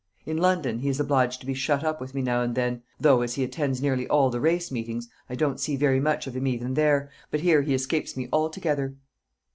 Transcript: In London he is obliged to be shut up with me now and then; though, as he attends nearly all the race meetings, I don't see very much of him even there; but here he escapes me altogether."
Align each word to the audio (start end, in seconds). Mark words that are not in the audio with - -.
In 0.25 0.35
London 0.37 0.79
he 0.79 0.89
is 0.89 0.99
obliged 0.99 1.41
to 1.41 1.45
be 1.45 1.53
shut 1.53 1.83
up 1.83 2.01
with 2.01 2.15
me 2.15 2.23
now 2.23 2.41
and 2.41 2.55
then; 2.55 2.81
though, 2.99 3.21
as 3.21 3.35
he 3.35 3.43
attends 3.43 3.83
nearly 3.83 4.07
all 4.07 4.31
the 4.31 4.39
race 4.39 4.71
meetings, 4.71 5.07
I 5.29 5.35
don't 5.35 5.59
see 5.59 5.75
very 5.75 5.99
much 5.99 6.25
of 6.25 6.35
him 6.35 6.47
even 6.47 6.73
there; 6.73 7.11
but 7.29 7.41
here 7.41 7.61
he 7.61 7.75
escapes 7.75 8.17
me 8.17 8.27
altogether." 8.33 8.95